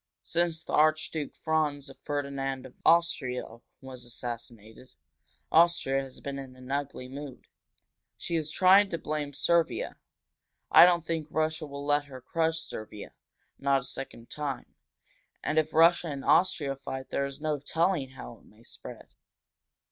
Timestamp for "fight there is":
16.77-17.39